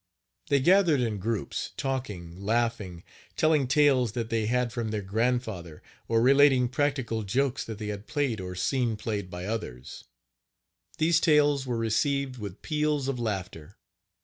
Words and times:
They 0.47 0.59
gathered 0.59 0.99
in 0.99 1.19
groups, 1.19 1.73
talking, 1.77 2.35
laughing, 2.35 3.03
telling 3.35 3.67
tales 3.67 4.13
that 4.13 4.31
they 4.31 4.47
had 4.47 4.73
from 4.73 4.89
their 4.89 5.03
grandfather, 5.03 5.83
or 6.07 6.23
relating 6.23 6.69
practical 6.69 7.21
jokes 7.21 7.63
that 7.65 7.77
they 7.77 7.89
had 7.89 8.07
played 8.07 8.41
or 8.41 8.55
seen 8.55 8.95
played 8.97 9.29
by 9.29 9.45
others. 9.45 10.05
These 10.97 11.19
tales 11.19 11.67
were 11.67 11.77
received 11.77 12.37
with 12.39 12.63
peals 12.63 13.07
of 13.07 13.19
laughter. 13.19 13.75